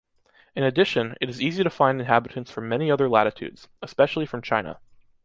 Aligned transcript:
In 0.55 0.63
addition, 0.63 1.13
it 1.21 1.29
is 1.29 1.39
easy 1.39 1.61
to 1.63 1.69
find 1.69 1.99
inhabitants 2.01 2.49
from 2.49 2.67
many 2.67 2.89
other 2.89 3.07
latitudes, 3.07 3.67
especially 3.83 4.25
from 4.25 4.41
China. 4.41 4.79